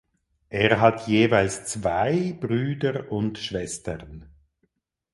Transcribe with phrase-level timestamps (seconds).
[0.49, 4.25] Er hat jeweils zwei Brüder und Schwestern.